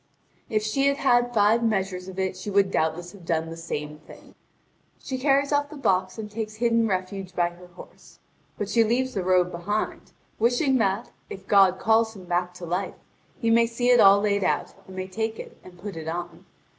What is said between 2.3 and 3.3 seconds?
she would doubtless have